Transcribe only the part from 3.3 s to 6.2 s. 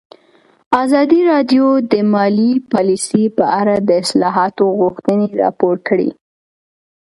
په اړه د اصلاحاتو غوښتنې راپور کړې.